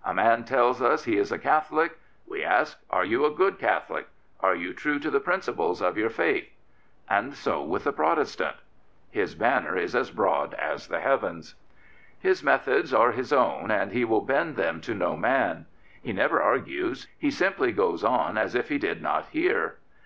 "A 0.04 0.12
man 0.12 0.44
tells 0.44 0.82
us 0.82 1.04
he 1.04 1.16
is 1.16 1.32
a 1.32 1.38
Catholic. 1.38 1.98
We 2.26 2.44
ask,' 2.44 2.78
Are 2.90 3.06
you 3.06 3.24
a 3.24 3.30
good 3.30 3.58
Catholic? 3.58 4.06
Are 4.40 4.54
you 4.54 4.74
true 4.74 4.98
to 4.98 5.10
the 5.10 5.18
principles 5.18 5.80
of 5.80 5.96
your 5.96 6.10
faith?' 6.10 6.50
And 7.08 7.32
so 7.34 7.62
with 7.62 7.84
the 7.84 7.92
Protestant." 7.94 8.56
His 9.10 9.34
banner 9.34 9.78
is 9.78 9.96
as 9.96 10.10
broad 10.10 10.52
as 10.52 10.88
the 10.88 11.00
heavens. 11.00 11.54
19a 11.54 11.54
General 11.54 11.60
Booth 12.18 12.22
His 12.24 12.42
methods 12.44 12.92
are 12.92 13.12
his 13.12 13.32
own, 13.32 13.70
and 13.70 13.92
he 13.92 14.04
will 14.04 14.20
bend 14.20 14.56
them 14.56 14.82
to 14.82 14.92
no 14.94 15.16
man. 15.16 15.64
He 16.02 16.12
never 16.12 16.42
argues: 16.42 17.08
he 17.16 17.30
simply 17.30 17.72
goes 17.72 18.04
on 18.04 18.36
as 18.36 18.54
if 18.54 18.68
he 18.68 18.76
did 18.76 19.00
not 19.00 19.28
hear. 19.28 19.76